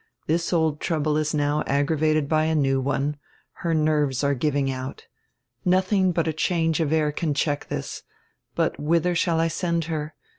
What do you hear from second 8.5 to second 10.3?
But whither shall I send her?